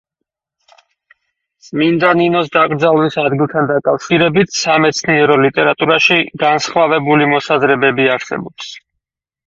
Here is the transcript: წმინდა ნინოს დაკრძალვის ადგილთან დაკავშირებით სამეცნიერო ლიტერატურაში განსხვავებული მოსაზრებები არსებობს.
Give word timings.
წმინდა 1.67 2.13
ნინოს 2.21 2.49
დაკრძალვის 2.55 3.19
ადგილთან 3.25 3.69
დაკავშირებით 3.75 4.59
სამეცნიერო 4.63 5.39
ლიტერატურაში 5.45 6.21
განსხვავებული 6.49 7.33
მოსაზრებები 7.37 8.15
არსებობს. 8.21 8.79